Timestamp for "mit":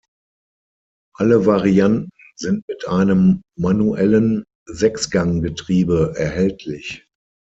2.67-2.87